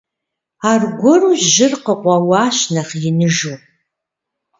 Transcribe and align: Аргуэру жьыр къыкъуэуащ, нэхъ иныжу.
Аргуэру 0.71 1.31
жьыр 1.51 1.73
къыкъуэуащ, 1.83 2.57
нэхъ 2.73 2.91
иныжу. 3.09 3.55